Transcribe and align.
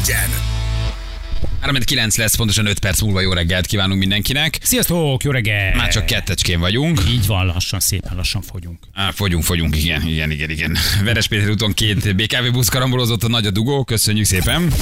egyen! 0.00 0.30
3-9 1.62 2.18
lesz, 2.18 2.34
pontosan 2.34 2.66
5 2.66 2.78
perc 2.78 3.00
múlva 3.00 3.20
jó 3.20 3.32
reggelt 3.32 3.66
kívánunk 3.66 3.98
mindenkinek. 3.98 4.58
Sziasztok, 4.62 5.22
jó 5.22 5.30
reggel! 5.30 5.76
Már 5.76 5.92
csak 5.92 6.06
kettecskén 6.06 6.60
vagyunk. 6.60 7.02
Így 7.08 7.26
van, 7.26 7.46
lassan, 7.46 7.80
szépen 7.80 8.16
lassan 8.16 8.42
fogyunk. 8.42 8.78
Á, 8.92 9.10
fogyunk, 9.10 9.44
fogyunk, 9.44 9.76
igen, 9.76 10.06
igen, 10.06 10.30
igen, 10.30 10.50
igen. 10.50 10.76
Veres 11.04 11.28
Péter 11.28 11.50
úton 11.50 11.72
két 11.72 12.16
BKV 12.16 12.52
busz 12.52 12.68
karambolozott 12.68 13.22
a 13.22 13.28
nagy 13.28 13.46
a 13.46 13.50
dugó, 13.50 13.84
köszönjük 13.84 14.26
szépen. 14.26 14.72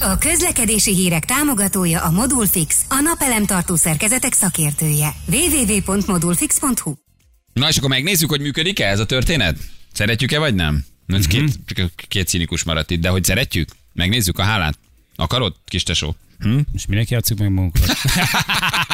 A 0.00 0.18
közlekedési 0.18 0.94
hírek 0.94 1.24
támogatója 1.24 2.00
a 2.04 2.10
Modulfix, 2.10 2.76
a 2.88 3.00
napelem 3.02 3.46
tartó 3.46 3.76
szerkezetek 3.76 4.32
szakértője. 4.32 5.14
www.modulfix.hu 5.26 6.94
Na 7.52 7.68
és 7.68 7.76
akkor 7.76 7.88
megnézzük, 7.88 8.30
hogy 8.30 8.40
működik-e 8.40 8.86
ez 8.86 8.98
a 8.98 9.06
történet? 9.06 9.56
Szeretjük-e 9.92 10.38
vagy 10.38 10.54
nem? 10.54 10.84
Ez 11.06 11.26
két, 11.26 11.58
két 12.08 12.26
cínikus 12.26 12.64
maradt 12.64 12.90
itt, 12.90 13.00
de 13.00 13.08
hogy 13.08 13.24
szeretjük? 13.24 13.68
Megnézzük 13.92 14.38
a 14.38 14.42
hálát? 14.42 14.78
Akarod, 15.16 15.54
kis 15.64 15.82
tesó? 15.82 16.16
Hm? 16.38 16.58
És 16.72 16.86
minek 16.86 17.08
játszunk 17.08 17.40
meg 17.40 17.50
magunkat? 17.50 17.86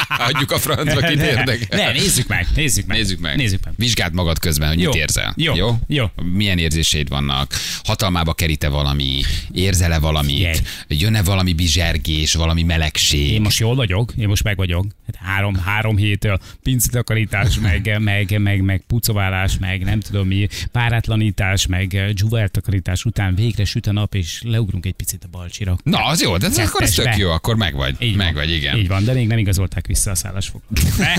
Adjuk 0.07 0.51
a 0.51 0.57
francba, 0.57 1.01
kit 1.07 1.21
érdekel. 1.21 1.77
Ne, 1.77 1.91
nézzük 1.91 2.27
meg, 2.27 2.47
nézzük 2.55 2.85
meg. 2.85 2.97
Nézzük 2.97 3.19
meg. 3.19 3.35
Nézzük 3.37 3.65
meg. 3.65 3.73
Vizsgáld 3.77 4.13
magad 4.13 4.39
közben, 4.39 4.67
hogy 4.67 4.79
Jó. 4.81 4.89
mit 4.89 4.99
érzel. 4.99 5.33
Jó. 5.37 5.55
Jó? 5.55 5.77
Jó. 5.87 6.05
Milyen 6.33 6.57
érzéseid 6.57 7.09
vannak? 7.09 7.53
Hatalmába 7.83 8.33
kerite 8.33 8.67
valami? 8.67 9.21
Érzel-e 9.51 9.99
valamit? 9.99 10.35
Figyelj. 10.35 10.57
Jön-e 10.87 11.23
valami 11.23 11.53
bizsergés, 11.53 12.33
valami 12.33 12.63
melegség? 12.63 13.31
Én 13.31 13.41
most 13.41 13.59
jól 13.59 13.75
vagyok, 13.75 14.13
én 14.17 14.27
most 14.27 14.43
meg 14.43 14.57
vagyok. 14.57 14.85
Hát 15.05 15.15
három, 15.27 15.55
három 15.55 15.97
héttől 15.97 16.39
pincitakarítás, 16.63 17.59
meg, 17.59 17.97
meg, 17.99 18.39
meg, 18.39 18.61
meg 18.61 18.83
pucoválás, 18.87 19.57
meg 19.59 19.83
nem 19.83 19.99
tudom 19.99 20.27
mi, 20.27 20.47
párátlanítás, 20.71 21.65
meg 21.67 22.11
dzsúvártakarítás 22.13 23.05
után 23.05 23.35
végre 23.35 23.65
süt 23.65 23.87
a 23.87 23.91
nap, 23.91 24.15
és 24.15 24.41
leugrunk 24.43 24.85
egy 24.85 24.93
picit 24.93 25.23
a 25.23 25.27
balcsira. 25.31 25.77
Na, 25.83 26.05
az 26.05 26.21
jó, 26.21 26.37
de 26.37 26.45
ez 26.45 26.57
akkor 26.57 26.81
ez 26.81 26.91
tök 26.93 27.17
jó, 27.17 27.29
akkor 27.29 27.55
megvagy. 27.55 27.95
Így 27.99 28.15
Meg 28.15 28.33
van. 28.33 28.43
vagy, 28.43 28.51
igen. 28.53 28.77
Így 28.77 28.87
van, 28.87 29.03
de 29.03 29.13
még 29.13 29.27
nem 29.27 29.37
igazolták 29.37 29.87
vissza 29.87 29.96
a 30.05 30.15
szállásfokat. 30.15 30.67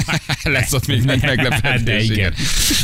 Lesz 0.42 0.72
ott 0.72 0.86
még 0.86 0.98
egy 0.98 1.22
meglepetés. 1.22 1.82
De 1.82 2.00
igen. 2.02 2.34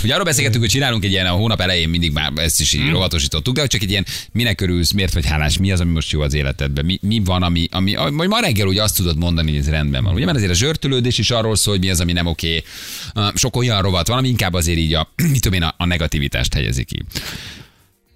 Ugye 0.02 0.12
arról 0.12 0.24
beszélgettünk, 0.24 0.62
hogy 0.62 0.72
csinálunk 0.72 1.04
egy 1.04 1.10
ilyen, 1.10 1.26
a 1.26 1.30
hónap 1.30 1.60
elején 1.60 1.88
mindig 1.88 2.12
már 2.12 2.32
ezt 2.36 2.60
is 2.60 2.72
Hmm. 2.74 2.84
így 2.84 2.90
rovatosítottuk, 2.90 3.54
de 3.54 3.60
hogy 3.60 3.70
csak 3.70 3.82
egy 3.82 3.90
ilyen, 3.90 4.06
minek 4.32 4.60
örülsz, 4.60 4.92
miért 4.92 5.14
vagy 5.14 5.26
hálás, 5.26 5.58
mi 5.58 5.72
az, 5.72 5.80
ami 5.80 5.92
most 5.92 6.10
jó 6.10 6.20
az 6.20 6.34
életedben, 6.34 6.84
mi, 6.84 6.98
mi 7.02 7.22
van, 7.24 7.42
ami, 7.42 7.68
ami, 7.70 7.94
ami 7.94 8.26
ma 8.26 8.40
reggel 8.40 8.66
ugye 8.66 8.82
azt 8.82 8.96
tudod 8.96 9.18
mondani, 9.18 9.50
hogy 9.50 9.60
ez 9.60 9.68
rendben 9.68 10.04
van. 10.04 10.14
Ugye, 10.14 10.24
mert 10.24 10.36
azért 10.36 10.52
a 10.52 10.54
zsörtölődés 10.54 11.18
is 11.18 11.30
arról 11.30 11.56
szól, 11.56 11.74
hogy 11.74 11.82
mi 11.82 11.90
az, 11.90 12.00
ami 12.00 12.12
nem 12.12 12.26
oké. 12.26 12.62
Sok 13.34 13.56
olyan 13.56 13.82
rovat 13.82 14.08
van, 14.08 14.18
ami 14.18 14.28
inkább 14.28 14.54
azért 14.54 14.78
így 14.78 14.94
a, 14.94 15.12
mit 15.32 15.40
tudom 15.40 15.58
én, 15.58 15.62
a, 15.62 15.74
a 15.78 15.86
negativitást 15.86 16.54
helyezi 16.54 16.84
ki. 16.84 17.04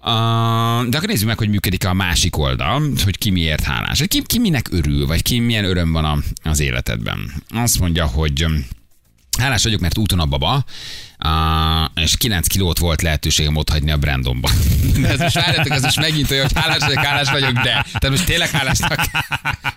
De 0.01 0.97
akkor 0.97 1.07
nézzük 1.07 1.27
meg, 1.27 1.37
hogy 1.37 1.49
működik 1.49 1.85
a 1.85 1.93
másik 1.93 2.37
oldal, 2.37 2.81
hogy 3.03 3.17
ki 3.17 3.29
miért 3.29 3.63
hálás. 3.63 4.03
Ki, 4.07 4.21
ki 4.25 4.39
minek 4.39 4.67
örül, 4.71 5.05
vagy 5.07 5.21
ki 5.21 5.39
milyen 5.39 5.65
öröm 5.65 5.91
van 5.91 6.05
a, 6.05 6.17
az 6.43 6.59
életedben. 6.59 7.31
Azt 7.49 7.79
mondja, 7.79 8.05
hogy 8.05 8.45
hálás 9.39 9.63
vagyok, 9.63 9.79
mert 9.79 9.97
úton 9.97 10.19
a 10.19 10.25
baba, 10.25 10.63
uh, 11.25 12.03
és 12.03 12.17
9 12.17 12.47
kilót 12.47 12.77
volt 12.77 13.01
lehetőségem 13.01 13.55
ott 13.55 13.69
hagyni 13.69 13.91
a 13.91 13.97
Brandonban. 13.97 14.51
De 15.01 15.07
ez 15.13 15.19
most 15.19 15.35
várjátok, 15.35 15.71
ez 15.71 15.81
most 15.81 15.99
megint 15.99 16.31
olyan, 16.31 16.43
hogy 16.43 16.63
hálás 16.63 16.79
vagyok, 16.79 17.03
hálás 17.03 17.29
vagyok, 17.31 17.51
de. 17.51 17.61
Tehát 17.61 18.09
most 18.09 18.25
tényleg 18.25 18.49
hálásnak 18.49 19.09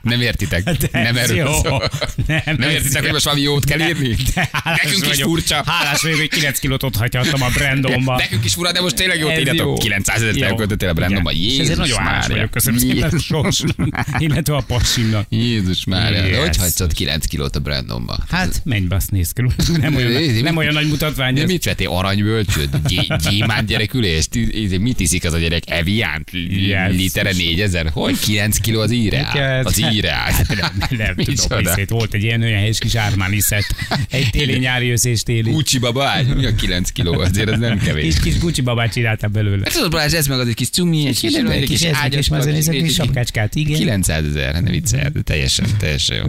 nem 0.02 0.20
értitek. 0.20 0.62
De 0.62 0.88
nem 0.92 1.16
erről 1.16 1.54
szól. 1.62 1.88
Nem, 2.26 2.42
Nem, 2.44 2.70
értitek, 2.70 2.94
jó. 2.94 3.00
hogy 3.00 3.12
most 3.12 3.24
valami 3.24 3.42
jót 3.42 3.64
kell 3.64 3.80
írni? 3.80 4.16
De 4.34 4.50
Nekünk 4.64 5.02
is 5.02 5.08
vagyok. 5.08 5.28
furcsa. 5.28 5.62
Hálás 5.66 6.02
vagyok, 6.02 6.18
hogy 6.18 6.28
9 6.28 6.58
kilót 6.58 6.82
ott 6.82 6.96
hagyhattam 6.96 7.42
a 7.42 7.48
Brandonba. 7.48 8.16
Nekünk 8.16 8.44
is 8.44 8.54
fura, 8.54 8.72
de 8.72 8.80
most 8.80 8.94
tényleg 8.94 9.18
jót 9.18 9.38
írjatok. 9.38 9.56
jó. 9.66 9.74
900 9.74 10.16
ezeret 10.16 10.36
Jó. 10.36 10.46
elköltöttél 10.46 10.88
a 10.88 10.92
Brandonba. 10.92 11.30
Igen. 11.30 11.42
És 11.42 11.50
Jézus 11.50 11.62
ezért 11.62 11.78
nagyon 11.78 11.98
hálás 11.98 12.26
vagyok. 12.26 12.50
Köszönöm 12.50 12.78
szépen 12.78 12.96
Jézus 12.96 13.24
sors. 13.24 13.62
Illetve 14.18 14.56
a 14.56 14.60
passimnak. 14.66 15.26
Jézus 15.28 15.84
már, 15.84 16.12
yes. 16.12 16.36
Hogy 16.38 16.56
hagyszad 16.56 16.92
9 16.92 17.26
kilót 17.26 17.56
a 17.56 17.60
Brandonba? 17.60 18.18
Hát, 18.30 18.60
menj 18.64 18.86
be, 18.86 18.94
azt 18.96 19.10
néz 19.10 19.32
körül. 19.32 19.52
Nem 19.80 19.94
olyan, 19.94 20.22
nem 20.42 20.56
olyan 20.56 20.72
nagy 20.72 20.88
mutatvány. 20.88 21.31
De 21.34 21.42
ez. 21.42 21.48
mit 21.50 21.64
vettél, 21.64 21.88
aranybölcsöt? 21.88 22.68
Gy- 22.88 23.16
Gyémánt 23.30 23.66
gyerekülést? 23.66 24.28
Mit 24.78 25.00
iszik 25.00 25.24
az 25.24 25.32
a 25.32 25.38
gyerek? 25.38 25.62
Eviánt? 25.70 26.30
Yes. 26.48 26.96
Litere 26.96 27.32
4000? 27.32 27.90
Hogy 27.92 28.18
9 28.18 28.58
kiló 28.58 28.80
az 28.80 28.90
íre? 28.90 29.20
Neked? 29.22 29.66
Az 29.66 29.80
íre. 29.94 30.10
Hát 30.10 30.46
nem, 30.60 30.88
nem 30.98 31.14
tudom, 31.24 31.58
hiszét. 31.58 31.90
Volt 31.90 32.14
egy 32.14 32.22
ilyen 32.22 32.42
olyan 32.42 32.58
helyes 32.58 32.78
kis 32.78 32.94
Armani 32.94 33.40
szett. 33.40 33.74
Egy 34.10 34.30
téli, 34.30 34.58
nyári, 34.58 34.90
őszés, 34.90 35.22
téli. 35.22 35.50
Gucci 35.50 35.78
baba 35.78 36.04
ágy? 36.04 36.34
Mi 36.36 36.44
a 36.46 36.54
9 36.54 36.90
kiló? 36.90 37.18
Azért 37.20 37.48
ez 37.50 37.58
nem 37.58 37.78
kevés. 37.78 38.04
Kis, 38.14 38.20
kis 38.22 38.38
Gucci 38.38 38.60
babát 38.60 38.92
csináltam 38.92 39.32
belőle. 39.32 39.60
Hát 39.64 39.72
tudod, 39.72 39.90
Balázs, 39.90 40.12
ez 40.12 40.26
meg 40.26 40.38
az 40.38 40.48
egy 40.48 40.54
kis 40.54 40.68
cumi, 40.68 41.06
egy 41.06 41.18
kis, 41.20 41.34
Egy 41.34 41.64
kis 41.68 41.82
ezek, 41.82 42.14
és 42.14 42.28
már 42.28 42.40
azért 42.40 42.54
nézek, 42.54 42.76
kis 42.76 42.94
sapkácskát, 42.94 43.54
igen. 43.54 43.78
900 43.78 44.24
ezer, 44.26 44.62
ne 44.62 44.70
viccelj, 44.70 45.08
de 45.12 45.20
teljesen, 45.20 45.66
teljesen 45.78 46.16
jó. 46.16 46.22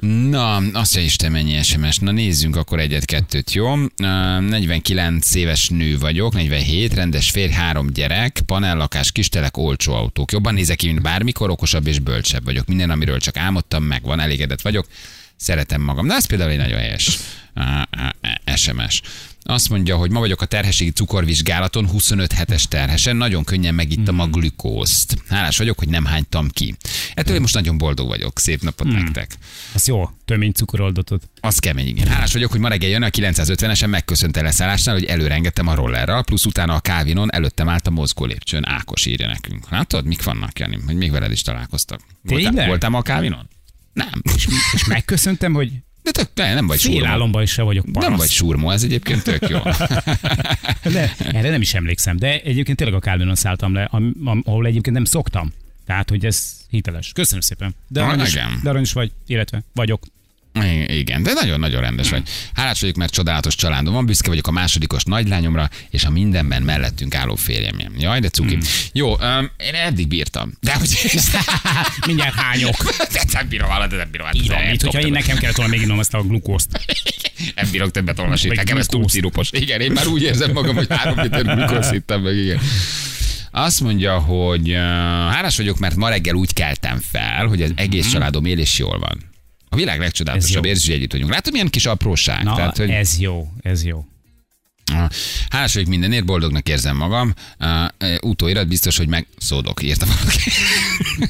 Na, 0.00 0.56
azt 0.56 0.72
mondja, 0.72 1.02
Isten 1.02 1.32
mennyi 1.32 1.62
SMS. 1.62 1.98
Na 1.98 2.10
nézzünk 2.10 2.56
akkor 2.56 2.80
egyet-kettőt, 2.80 3.52
jó? 3.52 3.74
Ö, 3.74 4.40
49 4.40 5.34
éves 5.34 5.68
nő 5.68 5.98
vagyok, 5.98 6.34
47, 6.34 6.94
rendes 6.94 7.30
férj, 7.30 7.52
három 7.52 7.90
gyerek, 7.92 8.40
panellakás, 8.46 9.12
kistelek, 9.12 9.56
olcsó 9.56 9.94
autók. 9.94 10.32
Jobban 10.32 10.54
nézek 10.54 10.76
ki, 10.76 10.86
mint 10.86 11.02
bármikor, 11.02 11.50
okosabb 11.50 11.86
és 11.86 11.98
bölcsebb 11.98 12.44
vagyok. 12.44 12.66
Minden, 12.66 12.90
amiről 12.90 13.18
csak 13.18 13.36
álmodtam, 13.36 13.82
megvan, 13.84 14.20
elégedett 14.20 14.60
vagyok. 14.60 14.86
Szeretem 15.36 15.80
magam. 15.80 16.06
Na, 16.06 16.14
ez 16.14 16.26
például 16.26 16.50
egy 16.50 16.56
nagyon 16.56 16.78
helyes 16.78 17.18
SMS. 18.54 19.02
Azt 19.48 19.68
mondja, 19.68 19.96
hogy 19.96 20.10
ma 20.10 20.18
vagyok 20.18 20.40
a 20.40 20.46
terhességi 20.46 20.90
cukorvizsgálaton, 20.90 21.88
25 21.88 22.32
hetes 22.32 22.68
terhesen, 22.68 23.16
nagyon 23.16 23.44
könnyen 23.44 23.74
megittam 23.74 24.20
a 24.20 24.26
glükózt. 24.26 25.16
Hálás 25.28 25.58
vagyok, 25.58 25.78
hogy 25.78 25.88
nem 25.88 26.04
hánytam 26.04 26.48
ki. 26.50 26.74
Ettől 27.14 27.34
én 27.34 27.40
most 27.40 27.54
nagyon 27.54 27.78
boldog 27.78 28.08
vagyok. 28.08 28.38
Szép 28.38 28.62
napot 28.62 28.92
nektek. 28.92 29.38
Az 29.74 29.86
jó, 29.86 30.10
tömény 30.24 30.52
cukoroldatot. 30.52 31.28
Az 31.40 31.58
kemény, 31.58 31.86
igen. 31.86 32.06
Hálás 32.06 32.32
vagyok, 32.32 32.50
hogy 32.50 32.60
ma 32.60 32.68
reggel 32.68 32.90
jön 32.90 33.02
a 33.02 33.08
950-esen 33.08 33.88
megköszönt 33.88 34.36
a 34.36 34.42
leszállásnál, 34.42 34.94
hogy 34.94 35.04
előre 35.04 35.34
engedtem 35.34 35.66
a 35.66 35.74
rollerral, 35.74 36.24
plusz 36.24 36.44
utána 36.44 36.74
a 36.74 36.80
kávinon 36.80 37.32
előttem 37.32 37.68
állt 37.68 37.86
a 37.86 37.90
mozgó 37.90 38.24
lépcsőn. 38.24 38.66
Ákos 38.68 39.06
írja 39.06 39.26
nekünk. 39.26 39.70
Látod, 39.70 40.06
mik 40.06 40.22
vannak, 40.22 40.58
Jani? 40.58 40.78
Hogy 40.86 40.96
még 40.96 41.10
veled 41.10 41.30
is 41.30 41.42
találkoztak. 41.42 42.00
Voltál, 42.22 42.66
voltál 42.66 42.90
ma 42.90 42.98
a 42.98 43.02
kávinon? 43.02 43.48
Nem. 43.96 44.22
És, 44.34 44.46
és 44.72 44.84
megköszöntem, 44.84 45.52
hogy 45.52 45.72
De 46.02 46.10
tök, 46.10 46.28
ne, 46.34 46.54
nem 46.54 46.66
vagy 46.66 46.78
súrmó. 46.78 46.98
félálomban 46.98 47.42
is 47.42 47.50
se 47.50 47.62
vagyok 47.62 47.84
paraszt. 47.92 48.08
Nem 48.08 48.18
vagy 48.18 48.30
súrmó, 48.30 48.70
ez 48.70 48.82
egyébként 48.82 49.22
tök 49.22 49.48
jó. 49.48 49.58
De 50.92 51.14
erre 51.18 51.50
nem 51.50 51.60
is 51.60 51.74
emlékszem, 51.74 52.16
de 52.16 52.40
egyébként 52.40 52.76
tényleg 52.76 52.96
a 52.96 53.00
Calvinon 53.00 53.34
szálltam 53.34 53.74
le, 53.74 53.90
ahol 54.44 54.66
egyébként 54.66 54.96
nem 54.96 55.04
szoktam. 55.04 55.52
Tehát, 55.86 56.10
hogy 56.10 56.26
ez 56.26 56.56
hiteles. 56.68 57.12
Köszönöm 57.12 57.40
szépen. 57.40 57.74
De 57.88 58.02
aranyos, 58.02 58.32
igen. 58.32 58.60
de 58.62 58.68
aranyos 58.68 58.92
vagy, 58.92 59.12
illetve 59.26 59.62
vagyok. 59.72 60.04
Igen, 60.86 61.22
de 61.22 61.32
nagyon-nagyon 61.32 61.80
rendes 61.80 62.10
vagy. 62.10 62.22
Hálás 62.54 62.80
vagyok, 62.80 62.96
mert 62.96 63.12
csodálatos 63.12 63.54
családom 63.54 63.94
van, 63.94 64.06
büszke 64.06 64.28
vagyok 64.28 64.46
a 64.46 64.50
másodikos 64.50 65.04
nagylányomra, 65.04 65.70
és 65.90 66.04
a 66.04 66.10
mindenben 66.10 66.62
mellettünk 66.62 67.14
álló 67.14 67.34
férjemjem. 67.34 67.92
Jaj, 67.98 68.20
de 68.20 68.28
cuki. 68.28 68.54
Hmm. 68.54 68.62
Jó, 68.92 69.10
um, 69.10 69.50
én 69.56 69.74
eddig 69.74 70.08
bírtam. 70.08 70.52
De 70.60 70.74
hogy 70.74 71.10
Mindjárt 72.06 72.34
hányok. 72.34 72.94
de 73.12 73.22
nem 73.32 73.48
bírom 73.48 73.70
alatt, 73.70 73.90
de 73.90 73.96
nem 73.96 74.10
bírom 74.10 74.26
alatt. 74.26 74.44
Írom, 74.44 74.62
mint 74.62 74.82
hogyha 74.82 75.00
én 75.00 75.12
nekem 75.12 75.36
kellett 75.36 75.56
volna 75.56 75.76
még 75.76 75.90
ezt 75.98 76.14
a 76.14 76.22
glukózt. 76.22 76.68
Nem 77.54 77.70
bírok 77.70 77.90
többet 77.90 78.18
olvasni. 78.18 78.54
Nekem 78.54 78.76
ez 78.76 78.86
túl 78.86 79.08
szirupos. 79.08 79.48
Igen, 79.52 79.80
én 79.80 79.92
már 79.92 80.06
úgy 80.06 80.22
érzem 80.22 80.52
magam, 80.52 80.74
hogy 80.74 80.86
három 80.88 81.20
liter 81.20 81.44
glukózt 81.44 81.90
hittem 81.90 82.20
meg, 82.20 82.36
igen. 82.36 82.60
Azt 83.50 83.80
mondja, 83.80 84.18
hogy 84.18 84.70
uh, 84.70 84.76
hálás 84.76 85.56
vagyok, 85.56 85.78
mert 85.78 85.96
ma 85.96 86.08
reggel 86.08 86.34
úgy 86.34 86.52
keltem 86.52 87.00
fel, 87.10 87.46
hogy 87.46 87.62
az 87.62 87.72
egész 87.74 88.10
családom 88.10 88.44
él 88.44 88.58
és 88.58 88.78
jól 88.78 88.98
van. 88.98 89.34
A 89.76 89.78
világ 89.78 89.98
legcsodálatosabb 89.98 90.64
érzés, 90.64 90.86
hogy 90.86 90.94
együtt 90.94 91.12
vagyunk. 91.12 91.30
Látod, 91.30 91.52
milyen 91.52 91.68
kis 91.68 91.86
apróság? 91.86 92.42
Na, 92.42 92.54
Tehát, 92.54 92.76
hogy... 92.76 92.90
ez 92.90 93.18
jó, 93.18 93.52
ez 93.62 93.84
jó. 93.84 94.04
Hálás 95.48 95.72
vagyok 95.72 95.88
mindenért, 95.88 96.24
boldognak 96.24 96.68
érzem 96.68 96.96
magam. 96.96 97.34
Uh, 97.58 98.14
utóirat 98.20 98.68
biztos, 98.68 98.96
hogy 98.96 99.08
meg 99.08 99.26
szódok, 99.38 99.82
írta 99.82 100.06
valaki. 100.06 100.50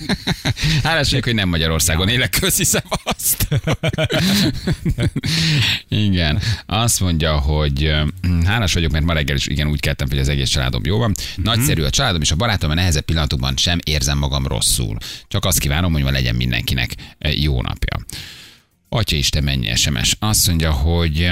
Hálás 0.86 1.10
vagyok, 1.10 1.24
hogy 1.24 1.34
nem 1.34 1.48
Magyarországon 1.48 2.08
élek, 2.08 2.30
köszi 2.30 2.78
azt. 3.04 3.48
igen. 5.88 6.40
Azt 6.66 7.00
mondja, 7.00 7.38
hogy 7.38 7.92
hálás 8.44 8.72
vagyok, 8.72 8.90
mert 8.90 9.04
ma 9.04 9.12
reggel 9.12 9.36
is 9.36 9.46
igen 9.46 9.68
úgy 9.68 9.80
keltem, 9.80 10.08
hogy 10.08 10.18
az 10.18 10.28
egész 10.28 10.50
családom 10.50 10.84
jó 10.84 10.98
van. 10.98 11.14
Nagyszerű 11.36 11.82
a 11.82 11.90
családom, 11.90 12.20
és 12.20 12.30
a 12.30 12.36
barátom 12.36 12.70
a 12.70 12.74
nehezebb 12.74 13.04
pillanatokban 13.04 13.56
sem 13.56 13.78
érzem 13.84 14.18
magam 14.18 14.46
rosszul. 14.46 14.96
Csak 15.28 15.44
azt 15.44 15.58
kívánom, 15.58 15.92
hogy 15.92 16.02
ma 16.02 16.10
legyen 16.10 16.34
mindenkinek 16.34 16.94
eh, 17.18 17.42
jó 17.42 17.62
napja. 17.62 18.04
Atya 18.88 19.16
Isten, 19.16 19.44
mennyi 19.44 19.74
SMS. 19.74 20.16
Azt 20.18 20.46
mondja, 20.46 20.70
hogy 20.70 21.28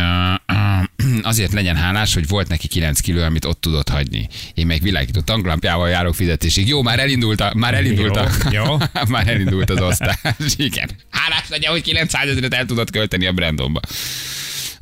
azért 1.22 1.52
legyen 1.52 1.76
hálás, 1.76 2.14
hogy 2.14 2.28
volt 2.28 2.48
neki 2.48 2.68
9 2.68 3.00
kiló, 3.00 3.22
amit 3.22 3.44
ott 3.44 3.60
tudott 3.60 3.88
hagyni. 3.88 4.28
Én 4.54 4.66
meg 4.66 4.82
világító 4.82 5.20
tanklampjával 5.20 5.88
járok 5.88 6.14
fizetésig. 6.14 6.68
Jó, 6.68 6.82
már 6.82 6.98
elindult, 6.98 7.40
a, 7.40 7.52
már 7.56 7.74
elindult, 7.74 8.16
a, 8.16 8.30
Jó, 8.50 8.62
jó. 8.64 8.76
már 9.08 9.28
elindult 9.28 9.70
az 9.70 9.80
osztás. 9.80 10.18
Igen. 10.56 10.90
Hálás 11.10 11.48
legyen, 11.48 11.70
hogy 11.70 11.82
900 11.82 12.28
ezeret 12.28 12.54
el 12.54 12.66
tudott 12.66 12.90
költeni 12.90 13.26
a 13.26 13.32
Brandonba. 13.32 13.80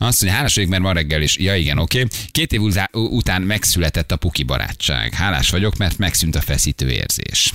Azt 0.07 0.21
mondja, 0.21 0.39
hálás 0.39 0.55
vagyok, 0.55 0.71
mert 0.71 0.83
ma 0.83 0.93
reggel 0.93 1.23
is. 1.23 1.39
Ja 1.39 1.57
igen, 1.57 1.79
oké. 1.79 2.03
Okay. 2.03 2.19
Két 2.31 2.53
év 2.53 2.61
utá- 2.61 2.95
után 2.95 3.43
megszületett 3.43 4.13
a 4.13 4.17
puki 4.17 4.43
barátság. 4.43 5.15
Hálás 5.15 5.51
vagyok, 5.51 5.77
mert 5.77 5.99
megszűnt 5.99 6.37
a 6.37 6.41
feszítő 6.41 6.91
érzés. 6.91 7.53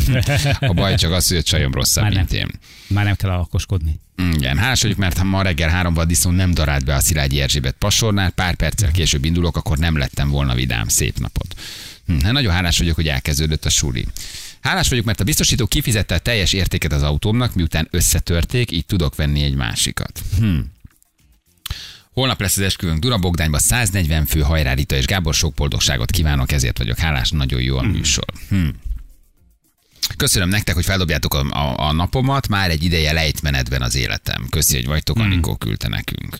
a 0.60 0.72
baj 0.72 0.94
csak 0.94 1.12
az, 1.12 1.28
hogy 1.28 1.36
a 1.36 1.42
csajom 1.42 1.72
rosszabb, 1.72 2.02
Már 2.02 2.12
nem. 2.12 2.26
mint 2.30 2.42
én. 2.42 2.60
Már 2.86 3.04
nem 3.04 3.14
kell 3.14 3.30
alakoskodni. 3.30 4.00
Igen, 4.34 4.58
hálás 4.58 4.82
vagyok, 4.82 4.96
mert 4.96 5.18
ha 5.18 5.24
ma 5.24 5.42
reggel 5.42 5.68
háromban 5.68 6.06
disznó 6.06 6.30
nem 6.30 6.54
darált 6.54 6.84
be 6.84 6.94
a 6.94 7.00
Szilágyi 7.00 7.40
Erzsébet 7.40 7.74
pasornál, 7.78 8.30
pár 8.30 8.54
perccel 8.54 8.90
később 8.90 9.24
indulok, 9.24 9.56
akkor 9.56 9.78
nem 9.78 9.96
lettem 9.96 10.30
volna 10.30 10.54
vidám. 10.54 10.88
Szép 10.88 11.18
napot. 11.18 11.54
Hm, 12.06 12.18
hát 12.22 12.32
nagyon 12.32 12.52
hálás 12.52 12.78
vagyok, 12.78 12.94
hogy 12.94 13.08
elkezdődött 13.08 13.64
a 13.64 13.70
suli. 13.70 14.06
Hálás 14.60 14.88
vagyok, 14.88 15.04
mert 15.04 15.20
a 15.20 15.24
biztosító 15.24 15.66
kifizette 15.66 16.14
a 16.14 16.18
teljes 16.18 16.52
értéket 16.52 16.92
az 16.92 17.02
autómnak, 17.02 17.54
miután 17.54 17.88
összetörték, 17.90 18.70
így 18.70 18.86
tudok 18.86 19.14
venni 19.14 19.42
egy 19.42 19.54
másikat. 19.54 20.20
Hm. 20.38 20.58
Holnap 22.16 22.40
lesz 22.40 22.56
az 22.56 22.62
esküvőnk 22.62 22.98
Dura 22.98 23.18
Bogdányba, 23.18 23.58
140 23.58 24.26
fő, 24.26 24.40
hajrá 24.40 24.72
Rita 24.72 24.96
és 24.96 25.04
Gábor, 25.04 25.34
sok 25.34 25.54
boldogságot 25.54 26.10
kívánok, 26.10 26.52
ezért 26.52 26.78
vagyok 26.78 26.98
hálás, 26.98 27.30
nagyon 27.30 27.60
jó 27.60 27.76
a 27.76 27.82
műsor. 27.82 28.24
Hm. 28.48 28.68
Köszönöm 30.16 30.48
nektek, 30.48 30.74
hogy 30.74 30.84
feldobjátok 30.84 31.34
a, 31.34 31.40
a, 31.50 31.88
a 31.88 31.92
napomat, 31.92 32.48
már 32.48 32.70
egy 32.70 32.84
ideje 32.84 33.12
lejtmenetben 33.12 33.82
az 33.82 33.94
életem. 33.94 34.46
Köszi, 34.50 34.74
hogy 34.76 34.86
vagytok, 34.86 35.18
Anikó 35.18 35.56
küldte 35.56 35.88
nekünk. 35.88 36.38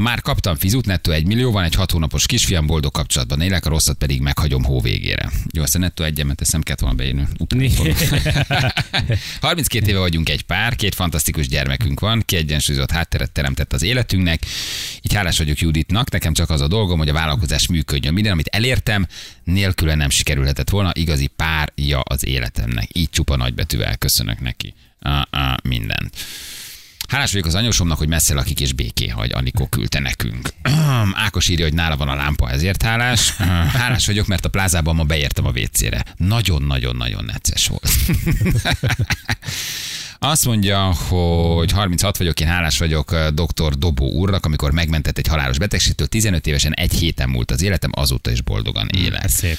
Már 0.00 0.20
kaptam 0.20 0.56
fizut, 0.56 0.86
nettó 0.86 1.12
egy 1.12 1.26
millió, 1.26 1.50
van 1.50 1.64
egy 1.64 1.74
hat 1.74 1.90
hónapos 1.90 2.26
kisfiam, 2.26 2.66
boldog 2.66 2.92
kapcsolatban 2.92 3.40
élek, 3.40 3.66
a 3.66 3.68
rosszat 3.68 3.96
pedig 3.96 4.20
meghagyom 4.20 4.64
hó 4.64 4.80
végére. 4.80 5.30
Jó, 5.52 5.62
azt 5.62 5.74
a 5.74 5.78
nettó 5.78 6.04
egyemet 6.04 6.40
eszem 6.40 6.62
kellett 6.62 6.80
volna 6.80 6.96
beírni. 6.96 7.26
Utána 7.38 7.70
fogom. 7.70 7.94
32 9.40 9.88
éve 9.90 9.98
vagyunk 9.98 10.28
egy 10.28 10.42
pár, 10.42 10.76
két 10.76 10.94
fantasztikus 10.94 11.48
gyermekünk 11.48 12.00
van, 12.00 12.22
kiegyensúlyozott 12.26 12.90
hátteret 12.90 13.32
teremtett 13.32 13.72
az 13.72 13.82
életünknek. 13.82 14.46
Így 15.02 15.14
hálás 15.14 15.38
vagyok 15.38 15.58
Juditnak, 15.58 16.10
nekem 16.10 16.32
csak 16.32 16.50
az 16.50 16.60
a 16.60 16.68
dolgom, 16.68 16.98
hogy 16.98 17.08
a 17.08 17.12
vállalkozás 17.12 17.68
működjön. 17.68 18.14
Minden, 18.14 18.32
amit 18.32 18.46
elértem, 18.46 19.06
nélküle 19.44 19.94
nem 19.94 20.10
sikerülhetett 20.10 20.70
volna, 20.70 20.90
igazi 20.94 21.26
párja 21.26 22.00
az 22.00 22.26
életemnek. 22.26 22.88
Így 22.92 23.10
csupa 23.10 23.36
nagybetűvel 23.36 23.96
köszönök 23.96 24.40
neki. 24.40 24.74
A, 25.00 25.10
a, 25.10 25.58
mindent. 25.62 26.16
Hálás 27.08 27.30
vagyok 27.32 27.46
az 27.46 27.54
anyósomnak, 27.54 27.98
hogy 27.98 28.08
messze 28.08 28.34
lakik 28.34 28.60
és 28.60 28.72
béké 28.72 29.06
hagy, 29.08 29.32
Anikó 29.32 29.66
küldte 29.66 29.98
nekünk. 29.98 30.48
Ákos 31.26 31.48
írja, 31.48 31.64
hogy 31.64 31.74
nála 31.74 31.96
van 31.96 32.08
a 32.08 32.14
lámpa, 32.14 32.50
ezért 32.50 32.82
hálás. 32.82 33.36
Hálás 33.80 34.06
vagyok, 34.06 34.26
mert 34.26 34.44
a 34.44 34.48
plázában 34.48 34.94
ma 34.94 35.04
beértem 35.04 35.46
a 35.46 35.50
WC-re. 35.50 36.04
Nagyon-nagyon-nagyon 36.16 37.24
necces 37.24 37.66
volt. 37.66 37.90
Azt 40.18 40.44
mondja, 40.44 40.92
hogy 40.92 41.72
36 41.72 42.18
vagyok, 42.18 42.40
én 42.40 42.46
hálás 42.46 42.78
vagyok 42.78 43.12
eh, 43.12 43.28
dr. 43.28 43.74
Dobó 43.78 44.10
úrnak, 44.10 44.46
amikor 44.46 44.72
megmentett 44.72 45.18
egy 45.18 45.26
halálos 45.26 45.58
betegségtől. 45.58 46.06
15 46.06 46.46
évesen 46.46 46.74
egy 46.74 46.92
héten 46.92 47.28
múlt 47.28 47.50
az 47.50 47.62
életem, 47.62 47.90
azóta 47.94 48.30
is 48.30 48.42
boldogan 48.42 48.88
élek. 48.88 49.24
Ez 49.24 49.32
szép. 49.32 49.58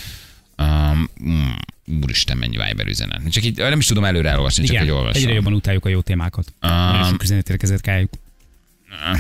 Um, 0.57 1.09
úristen, 2.03 2.37
mennyi 2.37 2.57
Viber 2.67 2.87
üzenet. 2.87 3.29
Csak 3.29 3.43
így 3.43 3.57
nem 3.57 3.79
is 3.79 3.85
tudom 3.85 4.03
előre 4.03 4.29
elolvasni, 4.29 4.63
csak 4.63 4.75
Igen, 4.75 4.87
hogy 4.87 4.97
olvasom. 4.97 5.21
egyre 5.21 5.33
jobban 5.33 5.53
utáljuk 5.53 5.85
a 5.85 5.89
jó 5.89 6.01
témákat. 6.01 6.53
Nagyon 6.59 7.03
sok 7.03 7.23
üzenet 7.23 7.49
érkezett 7.49 7.81
kájuk. 7.81 8.09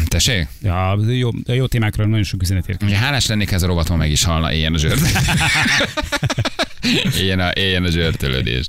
Tessék? 0.07 0.47
Ja, 0.61 0.91
a 0.91 1.11
jó, 1.11 1.29
a 1.47 1.51
jó 1.51 1.65
témákról 1.65 2.07
nagyon 2.07 2.23
sok 2.23 2.41
üzenet 2.41 2.69
érkezett. 2.69 2.93
Ugye 2.93 3.05
hálás 3.05 3.25
lennék, 3.25 3.49
ha 3.49 3.55
ez 3.55 3.63
a 3.63 3.67
rovat 3.67 3.89
ma 3.89 3.95
meg 3.95 4.11
is 4.11 4.23
halna, 4.23 4.53
éljen 4.53 4.73
a 4.73 4.77
zsört. 4.77 5.01
éljen, 7.19 7.39
a, 7.39 7.51
éljen 7.51 7.83
a 7.83 7.89
zsörtölődés. 7.89 8.67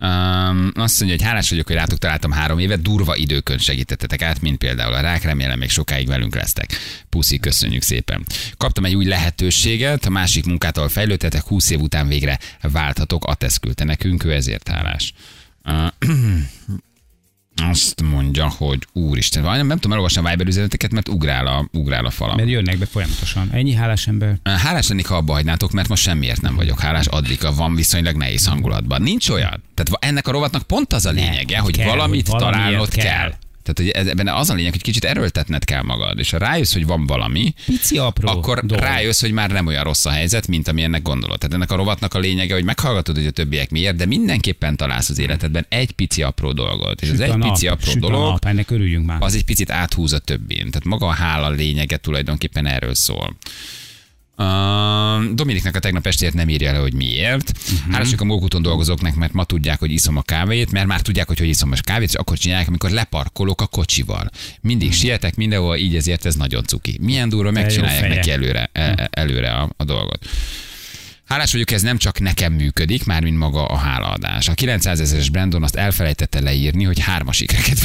Um, 0.00 0.70
azt 0.74 1.00
mondja, 1.00 1.16
hogy 1.16 1.22
hálás 1.22 1.50
vagyok, 1.50 1.66
hogy 1.66 1.76
rátok 1.76 1.98
találtam 1.98 2.30
három 2.30 2.58
évet, 2.58 2.82
durva 2.82 3.16
időkön 3.16 3.58
segítettetek 3.58 4.22
át, 4.22 4.40
mint 4.40 4.58
például 4.58 4.94
a 4.94 5.00
rák, 5.00 5.22
remélem 5.22 5.58
még 5.58 5.70
sokáig 5.70 6.06
velünk 6.06 6.34
lesztek. 6.34 6.70
Puszi, 7.08 7.38
köszönjük 7.38 7.82
szépen. 7.82 8.26
Kaptam 8.56 8.84
egy 8.84 8.94
új 8.94 9.04
lehetőséget, 9.04 10.04
a 10.04 10.10
másik 10.10 10.44
munkától 10.44 10.88
fejlődtetek, 10.88 11.42
20 11.42 11.70
év 11.70 11.80
után 11.80 12.08
végre 12.08 12.38
válthatok, 12.60 13.24
a 13.24 13.36
küldte 13.60 13.84
nekünk, 13.84 14.24
ő 14.24 14.32
ezért 14.32 14.68
hálás. 14.68 15.12
Uh, 15.64 15.86
azt 17.60 18.02
mondja, 18.02 18.48
hogy 18.48 18.86
úristen, 18.92 19.42
vagy 19.42 19.56
nem, 19.56 19.66
nem 19.66 19.76
tudom 19.76 19.92
elolvasni 19.92 20.26
a 20.26 20.28
Viber 20.28 20.46
üzeneteket, 20.46 20.92
mert 20.92 21.08
ugrál 21.08 21.46
a, 21.46 21.68
ugrál 21.72 22.04
a 22.04 22.10
falam. 22.10 22.36
Mert 22.36 22.48
jönnek 22.48 22.78
be 22.78 22.86
folyamatosan. 22.86 23.48
Ennyi 23.52 23.72
hálás 23.72 24.06
ember. 24.06 24.38
Hálás 24.42 24.88
lennék, 24.88 25.06
ha 25.06 25.16
abba 25.16 25.32
hagynátok, 25.32 25.72
mert 25.72 25.88
most 25.88 26.02
semmiért 26.02 26.40
nem 26.40 26.54
vagyok 26.54 26.80
hálás, 26.80 27.06
addig 27.06 27.44
a 27.44 27.54
van 27.54 27.74
viszonylag 27.74 28.16
nehéz 28.16 28.46
hangulatban. 28.46 29.02
Nincs 29.02 29.28
olyan. 29.28 29.62
Tehát 29.74 30.04
ennek 30.04 30.28
a 30.28 30.30
rovatnak 30.30 30.62
pont 30.62 30.92
az 30.92 31.06
a 31.06 31.10
lényege, 31.10 31.58
hogy 31.58 31.76
kell, 31.76 31.88
valamit 31.88 32.28
hogy 32.28 32.40
találnod 32.40 32.88
kell. 32.88 33.04
kell. 33.04 33.32
Tehát 33.72 33.94
hogy 33.94 34.08
ebben 34.08 34.28
az 34.28 34.50
a 34.50 34.54
lényeg, 34.54 34.72
hogy 34.72 34.82
kicsit 34.82 35.04
erőltetned 35.04 35.64
kell 35.64 35.82
magad, 35.82 36.18
és 36.18 36.30
ha 36.30 36.38
rájössz, 36.38 36.72
hogy 36.72 36.86
van 36.86 37.06
valami, 37.06 37.54
Pici 37.66 37.98
apró 37.98 38.28
akkor 38.28 38.66
dolog. 38.66 38.84
rájössz, 38.84 39.20
hogy 39.20 39.32
már 39.32 39.50
nem 39.50 39.66
olyan 39.66 39.84
rossz 39.84 40.04
a 40.04 40.10
helyzet, 40.10 40.46
mint 40.46 40.68
ami 40.68 40.82
ennek 40.82 41.02
gondolod. 41.02 41.38
Tehát 41.38 41.54
ennek 41.54 41.70
a 41.70 41.76
rovatnak 41.76 42.14
a 42.14 42.18
lényege, 42.18 42.54
hogy 42.54 42.64
meghallgatod, 42.64 43.16
hogy 43.16 43.26
a 43.26 43.30
többiek 43.30 43.70
miért, 43.70 43.96
de 43.96 44.06
mindenképpen 44.06 44.76
találsz 44.76 45.08
az 45.08 45.18
életedben 45.18 45.66
egy 45.68 45.92
pici 45.92 46.22
apró 46.22 46.52
dolgot. 46.52 47.02
És 47.02 47.08
az 47.08 47.14
Süt 47.14 47.24
egy 47.24 47.30
a 47.30 47.36
nap, 47.36 47.52
pici 47.52 47.66
apró 47.66 47.92
dolog, 47.94 48.30
Nap, 48.30 48.44
ennek 48.44 48.70
örüljünk 48.70 49.06
már. 49.06 49.16
az 49.20 49.34
egy 49.34 49.44
picit 49.44 49.70
áthúz 49.70 50.12
a 50.12 50.18
többin. 50.18 50.56
Tehát 50.70 50.84
maga 50.84 51.06
a 51.06 51.12
hála 51.12 51.48
lényege 51.50 51.96
tulajdonképpen 51.96 52.66
erről 52.66 52.94
szól. 52.94 53.36
Uh, 54.38 55.34
Dominiknak 55.34 55.76
a 55.76 55.78
tegnap 55.78 56.06
estéért 56.06 56.34
nem 56.34 56.48
írja 56.48 56.72
le, 56.72 56.78
hogy 56.78 56.94
miért. 56.94 57.52
Uh-huh. 57.72 57.92
Hálásak 57.92 58.20
a 58.20 58.24
mókuton 58.24 58.62
dolgozóknak, 58.62 59.14
mert 59.14 59.32
ma 59.32 59.44
tudják, 59.44 59.78
hogy 59.78 59.90
iszom 59.90 60.16
a 60.16 60.22
kávét, 60.22 60.72
mert 60.72 60.86
már 60.86 61.00
tudják, 61.00 61.26
hogy 61.26 61.38
hogy 61.38 61.48
iszom 61.48 61.72
a 61.72 61.76
kávét, 61.80 62.08
és 62.08 62.14
akkor 62.14 62.38
csinálják, 62.38 62.68
amikor 62.68 62.90
leparkolok 62.90 63.60
a 63.60 63.66
kocsival. 63.66 64.30
Mindig 64.60 64.88
uh-huh. 64.88 65.02
sietek 65.02 65.36
mindenhol, 65.36 65.76
így 65.76 65.96
ezért 65.96 66.26
ez 66.26 66.34
nagyon 66.34 66.64
cuki. 66.64 66.98
Milyen 67.00 67.28
durva 67.28 67.50
megcsinálják 67.50 68.08
neki 68.08 68.30
előre, 68.30 68.70
e- 68.72 69.08
előre 69.10 69.50
a, 69.52 69.70
a 69.76 69.84
dolgot. 69.84 70.26
Hálás 71.28 71.52
vagyok, 71.52 71.70
ez 71.70 71.82
nem 71.82 71.96
csak 71.98 72.20
nekem 72.20 72.52
működik, 72.52 73.04
már 73.04 73.22
mint 73.22 73.38
maga 73.38 73.64
a 73.66 73.76
hálaadás. 73.76 74.48
A 74.48 74.54
900 74.54 75.00
ezeres 75.00 75.28
Brandon 75.30 75.62
azt 75.62 75.76
elfelejtette 75.76 76.40
leírni, 76.40 76.84
hogy 76.84 76.98
hármas 77.00 77.40
ikreket 77.40 77.78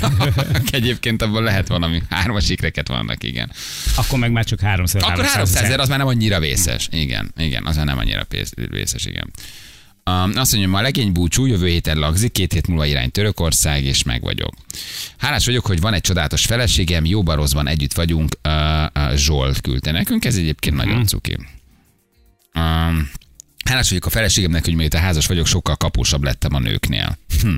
van. 0.00 0.34
Egyébként 0.70 1.22
abban 1.22 1.42
lehet 1.42 1.68
valami, 1.68 2.02
hármas 2.10 2.48
ikreket 2.48 2.88
vannak, 2.88 3.24
igen. 3.24 3.52
Akkor 3.96 4.18
meg 4.18 4.32
már 4.32 4.44
csak 4.44 4.60
háromszor 4.60 5.02
Akkor 5.02 5.12
300 5.14 5.34
300 5.34 5.62
ezer. 5.62 5.80
az 5.80 5.88
már 5.88 5.98
nem 5.98 6.06
annyira 6.06 6.40
vészes. 6.40 6.88
Igen, 6.90 7.32
igen, 7.36 7.66
az 7.66 7.76
már 7.76 7.86
nem 7.86 7.98
annyira 7.98 8.26
vészes, 8.70 9.04
igen. 9.06 9.30
Um, 10.10 10.32
azt 10.36 10.52
mondja, 10.52 10.70
ma 10.70 10.78
a 10.78 10.82
legény 10.82 11.12
búcsú, 11.12 11.46
jövő 11.46 11.66
héten 11.66 11.98
lagzik, 11.98 12.32
két 12.32 12.52
hét 12.52 12.66
múlva 12.66 12.86
irány 12.86 13.10
Törökország, 13.10 13.84
és 13.84 14.02
meg 14.02 14.22
vagyok. 14.22 14.54
Hálás 15.18 15.44
vagyok, 15.44 15.66
hogy 15.66 15.80
van 15.80 15.94
egy 15.94 16.00
csodálatos 16.00 16.44
feleségem, 16.44 17.04
jóban 17.04 17.36
rosszban 17.36 17.66
együtt 17.68 17.92
vagyunk, 17.92 18.32
uh, 18.48 18.52
uh, 18.94 19.14
Zsolt 19.16 19.60
küldte 19.60 19.90
nekünk, 19.90 20.24
ez 20.24 20.36
egyébként 20.36 20.76
Mhm. 20.76 20.86
nagyon 20.86 21.06
cuki. 21.06 21.36
Um, 22.58 23.08
Hálás 23.68 23.88
vagyok 23.88 24.06
a 24.06 24.10
feleségemnek, 24.10 24.64
hogy 24.64 24.74
miután 24.74 25.02
házas 25.02 25.26
vagyok, 25.26 25.46
sokkal 25.46 25.76
kapósabb 25.76 26.22
lettem 26.22 26.54
a 26.54 26.58
nőknél. 26.58 27.18
Hm. 27.40 27.54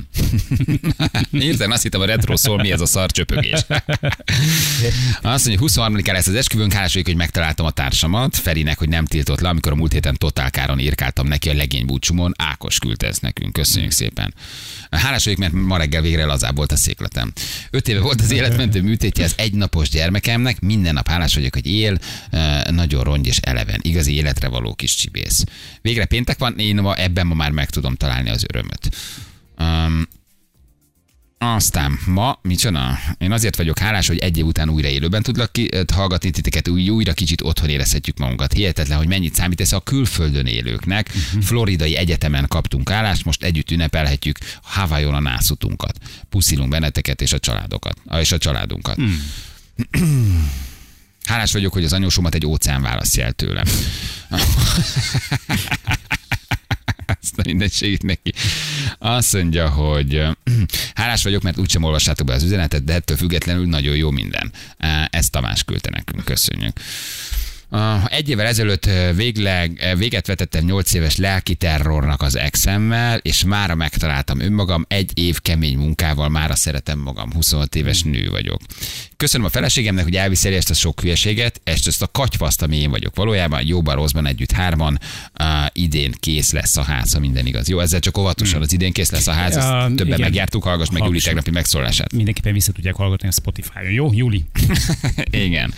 Értem, 1.48 1.70
azt 1.70 1.82
hittem 1.82 2.00
a 2.00 2.04
retro 2.04 2.36
szól, 2.36 2.56
mi 2.56 2.72
ez 2.72 2.80
a 2.80 2.86
szar 2.86 3.10
csöpögés. 3.10 3.60
Azt 5.22 5.46
mondja, 5.46 5.66
23-án 5.66 6.12
lesz 6.12 6.26
az 6.26 6.34
esküvőnk, 6.34 6.72
hálás 6.72 6.92
vagyok, 6.92 7.08
hogy 7.08 7.16
megtaláltam 7.16 7.66
a 7.66 7.70
társamat, 7.70 8.36
Ferinek, 8.36 8.78
hogy 8.78 8.88
nem 8.88 9.04
tiltott 9.04 9.40
le, 9.40 9.48
amikor 9.48 9.72
a 9.72 9.74
múlt 9.74 9.92
héten 9.92 10.16
totálkáron 10.16 10.78
írkáltam 10.78 11.26
neki 11.26 11.48
a 11.48 11.54
legény 11.54 11.86
búcsumon, 11.86 12.34
Ákos 12.36 12.78
küldte 12.78 13.06
ezt 13.06 13.22
nekünk, 13.22 13.52
köszönjük 13.52 13.90
szépen. 13.90 14.34
Hálás 14.90 15.24
vagyok, 15.24 15.38
mert 15.38 15.52
ma 15.52 15.76
reggel 15.76 16.02
végre 16.02 16.24
lazább 16.24 16.56
volt 16.56 16.72
a 16.72 16.76
székletem. 16.76 17.32
Öt 17.70 17.88
éve 17.88 18.00
volt 18.00 18.20
az 18.20 18.30
életmentő 18.30 18.82
műtétje 18.82 19.24
az 19.24 19.34
egynapos 19.36 19.88
gyermekemnek, 19.88 20.60
minden 20.60 20.94
nap 20.94 21.08
hálás 21.08 21.34
vagyok, 21.34 21.54
hogy 21.54 21.66
él, 21.66 21.98
eh, 22.30 22.62
nagyon 22.70 23.04
rongy 23.04 23.26
és 23.26 23.36
eleven, 23.36 23.78
igazi 23.82 24.14
életre 24.14 24.48
való 24.48 24.74
kis 24.74 24.94
csibész. 24.94 25.44
Végre 25.82 25.99
péntek 26.04 26.38
van, 26.38 26.58
én 26.58 26.76
ma 26.76 26.94
ebben 26.94 27.26
ma 27.26 27.34
már 27.34 27.50
meg 27.50 27.70
tudom 27.70 27.94
találni 27.94 28.30
az 28.30 28.44
örömöt. 28.48 28.96
Um, 29.58 30.08
aztán 31.42 31.98
ma, 32.06 32.38
micsoda? 32.42 32.98
Én 33.18 33.32
azért 33.32 33.56
vagyok 33.56 33.78
hálás, 33.78 34.06
hogy 34.06 34.18
egy 34.18 34.38
év 34.38 34.46
után 34.46 34.68
újra 34.68 34.88
élőben 34.88 35.22
tudlak 35.22 35.52
ki, 35.52 35.68
ö, 35.72 35.82
hallgatni 35.92 36.30
titeket, 36.30 36.68
új, 36.68 36.88
újra 36.88 37.12
kicsit 37.12 37.42
otthon 37.42 37.68
érezhetjük 37.68 38.18
magunkat. 38.18 38.52
Hihetetlen, 38.52 38.98
hogy 38.98 39.06
mennyit 39.06 39.34
számít 39.34 39.60
ez 39.60 39.72
a 39.72 39.80
külföldön 39.80 40.46
élőknek. 40.46 41.12
Uh-huh. 41.14 41.42
Floridai 41.42 41.96
egyetemen 41.96 42.46
kaptunk 42.48 42.90
állást, 42.90 43.24
most 43.24 43.42
együtt 43.42 43.70
ünnepelhetjük 43.70 44.38
Hawaiion 44.62 45.14
a 45.14 45.20
nászutunkat. 45.20 45.98
Puszilunk 46.28 46.70
benneteket 46.70 47.20
és 47.20 47.32
a 47.32 47.38
családokat, 47.38 47.96
és 48.20 48.32
a 48.32 48.38
családunkat. 48.38 48.94
Hmm. 48.94 49.22
Hálás 51.30 51.52
vagyok, 51.52 51.72
hogy 51.72 51.84
az 51.84 51.92
anyósomat 51.92 52.34
egy 52.34 52.46
óceán 52.46 52.82
választja 52.82 53.24
el 53.24 53.32
tőlem. 53.32 53.64
Azt 57.20 57.38
a 57.38 57.42
mindent 57.44 57.72
segít 57.72 58.02
neki. 58.02 58.32
Azt 58.98 59.32
mondja, 59.32 59.68
hogy 59.68 60.22
hálás 60.94 61.22
vagyok, 61.22 61.42
mert 61.42 61.58
úgysem 61.58 61.82
olvassátok 61.82 62.26
be 62.26 62.34
az 62.34 62.42
üzenetet, 62.42 62.84
de 62.84 62.94
ettől 62.94 63.16
függetlenül 63.16 63.66
nagyon 63.66 63.96
jó 63.96 64.10
minden. 64.10 64.52
Ezt 65.10 65.30
Tamás 65.30 65.64
küldte 65.64 65.90
nekünk, 65.90 66.24
köszönjük. 66.24 66.80
Uh, 67.72 68.12
egy 68.12 68.28
évvel 68.28 68.46
ezelőtt 68.46 68.86
ö, 68.86 69.12
végleg, 69.14 69.80
ö, 69.92 69.96
véget 69.96 70.26
vetettem 70.26 70.64
8 70.64 70.94
éves 70.94 71.16
lelki 71.16 71.54
terrornak 71.54 72.22
az 72.22 72.36
exemmel, 72.36 73.18
és 73.18 73.44
mára 73.44 73.74
megtaláltam 73.74 74.40
önmagam, 74.40 74.84
egy 74.88 75.18
év 75.18 75.40
kemény 75.40 75.76
munkával 75.76 76.28
mára 76.28 76.54
szeretem 76.54 76.98
magam, 76.98 77.32
26 77.32 77.74
éves 77.74 78.02
nő 78.02 78.28
vagyok. 78.30 78.60
Köszönöm 79.16 79.46
a 79.46 79.50
feleségemnek, 79.50 80.04
hogy 80.04 80.16
elviszi 80.16 80.54
ezt 80.54 80.70
a 80.70 80.74
sok 80.74 81.00
hülyeséget, 81.00 81.60
ezt, 81.64 81.86
ezt 81.86 82.02
a 82.02 82.06
katyvaszt, 82.06 82.62
ami 82.62 82.76
én 82.76 82.90
vagyok 82.90 83.16
valójában, 83.16 83.62
jóban, 83.66 83.94
rosszban 83.94 84.26
együtt 84.26 84.52
hárman, 84.52 84.98
uh, 85.40 85.46
idén 85.72 86.14
kész 86.20 86.52
lesz 86.52 86.76
a 86.76 86.82
ház, 86.82 87.12
ha 87.12 87.20
minden 87.20 87.46
igaz. 87.46 87.68
Jó, 87.68 87.80
ezzel 87.80 88.00
csak 88.00 88.18
óvatosan, 88.18 88.62
az 88.62 88.72
idén 88.72 88.92
kész 88.92 89.10
lesz 89.10 89.26
a 89.26 89.32
ház, 89.32 89.56
ezt 89.56 89.68
Ja, 89.68 89.84
többen 89.86 90.06
igen. 90.06 90.20
megjártuk, 90.20 90.62
hallgass 90.62 90.88
meg 90.90 91.02
Júli 91.04 91.20
tegnapi 91.20 91.50
megszólását. 91.50 92.12
Mindenképpen 92.12 92.52
vissza 92.52 92.72
tudják 92.72 92.94
hallgatni 92.94 93.28
a 93.28 93.32
Spotify-on. 93.32 93.92
Jó, 93.92 94.12
Júli? 94.12 94.44
Igen. 95.30 95.74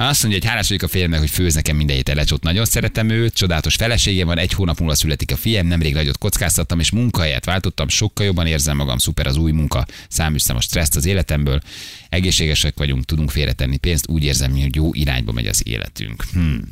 Azt 0.00 0.22
mondja, 0.22 0.40
hogy 0.40 0.48
hálás 0.50 0.68
vagyok 0.68 0.82
a 0.82 0.88
férjemnek, 0.88 1.18
hogy 1.18 1.30
főz 1.30 1.54
nekem 1.54 1.76
minden 1.76 1.96
héten 1.96 2.16
lecsót. 2.16 2.42
Nagyon 2.42 2.64
szeretem 2.64 3.08
őt, 3.08 3.34
csodálatos 3.34 3.74
feleségem 3.74 4.26
van, 4.26 4.38
egy 4.38 4.52
hónap 4.52 4.78
múlva 4.78 4.94
születik 4.94 5.32
a 5.32 5.36
fiam, 5.36 5.66
nemrég 5.66 5.94
nagyot 5.94 6.18
kockáztattam, 6.18 6.80
és 6.80 6.90
munkahelyet 6.90 7.44
váltottam, 7.44 7.88
sokkal 7.88 8.26
jobban 8.26 8.46
érzem 8.46 8.76
magam, 8.76 8.98
szuper 8.98 9.26
az 9.26 9.36
új 9.36 9.52
munka, 9.52 9.86
száműztem 10.08 10.56
a 10.56 10.60
stresszt 10.60 10.96
az 10.96 11.06
életemből, 11.06 11.60
egészségesek 12.08 12.76
vagyunk, 12.76 13.04
tudunk 13.04 13.30
félretenni 13.30 13.76
pénzt, 13.76 14.08
úgy 14.08 14.24
érzem, 14.24 14.50
hogy 14.50 14.74
jó 14.74 14.94
irányba 14.94 15.32
megy 15.32 15.46
az 15.46 15.62
életünk. 15.66 16.24
Hmm. 16.32 16.62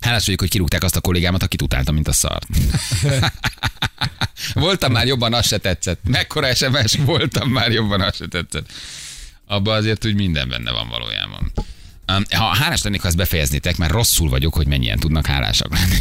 Hálás 0.00 0.24
vagyok, 0.24 0.40
hogy 0.40 0.50
kirúgták 0.50 0.84
azt 0.84 0.96
a 0.96 1.00
kollégámat, 1.00 1.42
akit 1.42 1.62
utáltam, 1.62 1.94
mint 1.94 2.08
a 2.08 2.12
szart. 2.12 2.48
voltam 4.54 4.92
már 4.92 5.06
jobban, 5.06 5.34
az 5.34 5.46
se 5.46 5.58
tetszett. 5.58 6.00
Mekkora 6.04 6.54
SMS, 6.54 6.96
voltam 6.96 7.50
már 7.50 7.72
jobban, 7.72 8.00
az 8.00 8.16
se 8.16 8.26
tetszett. 8.26 8.72
Abban 9.46 9.76
azért 9.76 10.04
úgy 10.04 10.14
minden 10.14 10.48
benne 10.48 10.70
van 10.70 10.88
valójában. 10.88 11.52
Ha 12.30 12.44
hálás 12.44 12.82
lennék, 12.82 13.00
ha 13.00 13.08
ezt 13.08 13.16
befejeznétek, 13.16 13.76
mert 13.76 13.92
rosszul 13.92 14.28
vagyok, 14.28 14.54
hogy 14.54 14.66
mennyien 14.66 14.98
tudnak 14.98 15.26
hálásak 15.26 15.72
lenni. 15.72 15.96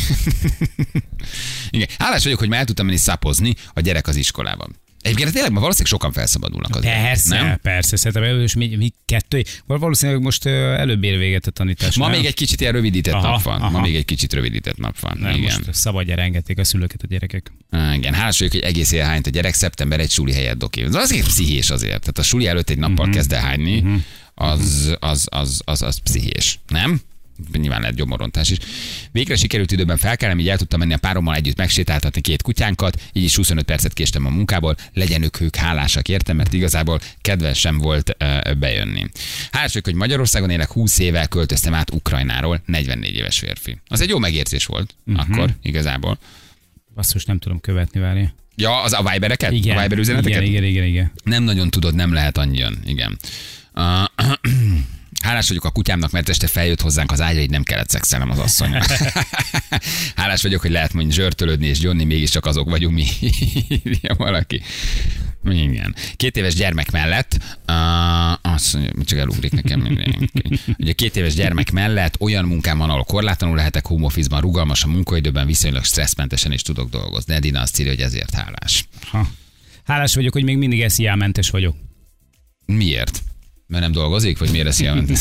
Igen. 1.69 1.87
Hálás 1.97 2.23
vagyok, 2.23 2.39
hogy 2.39 2.49
már 2.49 2.59
el 2.59 2.65
tudtam 2.65 2.85
menni 2.85 2.97
szapozni 2.97 3.53
a 3.73 3.79
gyerek 3.79 4.07
az 4.07 4.15
iskolában. 4.15 4.75
Egyébként 5.01 5.31
tényleg 5.31 5.51
ma 5.51 5.59
valószínűleg 5.59 5.91
sokan 5.91 6.11
felszabadulnak 6.11 6.75
azért. 6.75 6.93
Persze, 7.01 7.41
Nem? 7.41 7.59
persze. 7.61 7.95
Szerintem 7.95 8.39
és 8.39 8.55
mi, 8.55 8.75
mi 8.75 8.93
kettő. 9.05 9.43
Val- 9.65 9.79
Valószínűleg 9.79 10.21
most 10.21 10.45
előbb 10.45 11.03
ér 11.03 11.17
véget 11.17 11.47
a 11.47 11.51
tanítás. 11.51 11.95
Ma 11.95 12.07
nem? 12.07 12.17
még 12.17 12.25
egy 12.25 12.33
kicsit 12.33 12.61
ilyen 12.61 12.73
rövidített 12.73 13.13
Aha, 13.13 13.29
nap 13.29 13.41
van. 13.41 13.59
Ma 13.59 13.65
aha. 13.65 13.81
még 13.81 13.95
egy 13.95 14.05
kicsit 14.05 14.33
rövidített 14.33 14.77
nap 14.77 14.99
van. 14.99 15.17
Nem, 15.19 15.35
Igen. 15.35 15.43
most 15.43 15.73
szabadjára 15.73 16.21
engedték 16.21 16.57
a 16.59 16.63
szülőket 16.63 17.01
a 17.03 17.07
gyerekek. 17.07 17.51
Igen, 17.93 18.13
hálás 18.13 18.37
vagyok, 18.37 18.53
hogy 18.53 18.63
egész 18.63 18.91
éjjel 18.91 19.07
hányt 19.07 19.27
a 19.27 19.29
gyerek, 19.29 19.53
szeptember 19.53 19.99
egy 19.99 20.11
suli 20.11 20.33
helyet 20.33 20.57
doki. 20.57 20.81
Ez 20.81 20.95
azért 20.95 21.25
pszichés 21.25 21.69
azért. 21.69 21.99
Tehát 21.99 22.17
a 22.17 22.23
suli 22.23 22.47
előtt 22.47 22.69
egy 22.69 22.77
nappal 22.77 23.09
kezd 23.09 23.33
el 23.33 23.41
hányni, 23.41 23.83
az, 24.35 24.95
az, 24.99 25.27
az, 25.31 25.61
az, 25.65 25.81
az 25.81 25.97
pszichés. 25.97 26.59
Nem? 26.67 27.01
Nyilván 27.53 27.79
lehet 27.79 27.95
gyomorontás 27.95 28.49
is. 28.49 28.57
Végre 29.11 29.35
sikerült 29.35 29.71
időben 29.71 29.97
felkelnem, 29.97 30.39
így 30.39 30.49
el 30.49 30.57
tudtam 30.57 30.79
menni 30.79 30.93
a 30.93 30.97
párommal 30.97 31.35
együtt 31.35 31.57
megsétáltatni 31.57 32.21
két 32.21 32.41
kutyánkat, 32.41 33.01
így 33.13 33.23
is 33.23 33.35
25 33.35 33.65
percet 33.65 33.93
késtem 33.93 34.25
a 34.25 34.29
munkából, 34.29 34.75
legyenek 34.93 35.41
ők 35.41 35.55
hálásak 35.55 36.07
értem, 36.09 36.35
mert 36.35 36.53
igazából 36.53 36.99
kedves 37.21 37.59
sem 37.59 37.77
volt 37.77 38.15
uh, 38.19 38.53
bejönni. 38.53 39.05
Hálás 39.51 39.67
vagyok, 39.67 39.85
hogy 39.85 39.93
Magyarországon 39.95 40.49
élek, 40.49 40.71
20 40.71 40.99
éve 40.99 41.25
költöztem 41.25 41.73
át 41.73 41.91
Ukrajnáról, 41.91 42.61
44 42.65 43.15
éves 43.15 43.39
férfi. 43.39 43.77
Az 43.87 44.01
egy 44.01 44.09
jó 44.09 44.17
megérzés 44.17 44.65
volt 44.65 44.95
akkor 45.15 45.49
igazából. 45.61 46.17
Basszus, 46.95 47.25
nem 47.25 47.39
tudom 47.39 47.59
követni, 47.59 47.99
várja. 47.99 48.33
Ja, 48.55 48.81
az 48.81 48.93
a 48.93 49.09
Vibereket? 49.11 49.51
Igen, 49.51 49.77
A 49.77 49.81
Viber 49.81 49.97
üzeneteket? 49.97 50.41
igen, 50.41 50.51
igen, 50.51 50.63
igen, 50.63 50.83
igen. 50.83 51.11
Nem 51.23 51.43
nagyon 51.43 51.69
tudod, 51.69 51.95
nem 51.95 52.13
lehet 52.13 52.37
annyian. 52.37 52.77
Igen. 52.85 53.17
Hálás 55.23 55.47
vagyok 55.47 55.65
a 55.65 55.69
kutyámnak, 55.69 56.11
mert 56.11 56.29
este 56.29 56.47
feljött 56.47 56.81
hozzánk 56.81 57.11
az 57.11 57.21
ágyra, 57.21 57.41
így 57.41 57.49
nem 57.49 57.63
kellett 57.63 57.89
szexelnem 57.89 58.29
az 58.29 58.39
asszony. 58.39 58.77
Hálás 60.15 60.41
vagyok, 60.41 60.61
hogy 60.61 60.71
lehet 60.71 60.93
mondjuk 60.93 61.15
zsörtölődni 61.15 61.67
és 61.67 61.79
gyonni, 61.79 62.03
mégiscsak 62.03 62.45
azok 62.45 62.69
vagyunk 62.69 62.95
mi. 62.95 63.05
Írja 63.83 64.15
valaki. 64.17 64.61
Igen. 65.49 65.95
Két 66.15 66.37
éves 66.37 66.53
gyermek 66.53 66.91
mellett, 66.91 67.37
uh, 67.67 68.53
azt 68.53 68.73
mondja, 68.73 69.03
csak 69.03 69.19
elugrik 69.19 69.51
nekem. 69.51 69.99
Ugye 70.77 70.93
két 70.93 71.15
éves 71.15 71.33
gyermek 71.33 71.71
mellett 71.71 72.21
olyan 72.21 72.45
munkám 72.45 72.77
van, 72.77 72.89
ahol 72.89 73.03
korlátlanul 73.03 73.55
lehetek 73.55 73.85
home 73.85 74.05
office-ban, 74.05 74.41
rugalmas 74.41 74.83
a 74.83 74.87
munkaidőben, 74.87 75.45
viszonylag 75.45 75.83
stresszmentesen 75.83 76.51
is 76.51 76.61
tudok 76.61 76.89
dolgozni. 76.89 77.33
Edina 77.33 77.61
azt 77.61 77.79
írja, 77.79 77.91
hogy 77.91 78.01
ezért 78.01 78.33
hálás. 78.33 78.87
Ha. 79.07 79.27
Hálás 79.83 80.15
vagyok, 80.15 80.33
hogy 80.33 80.43
még 80.43 80.57
mindig 80.57 80.89
SZIA-mentes 80.89 81.49
vagyok. 81.49 81.75
Miért? 82.65 83.23
Mert 83.67 83.83
nem 83.83 83.91
dolgozik, 83.91 84.37
vagy 84.37 84.51
miért 84.51 84.67
eszjelmentes? 84.67 85.19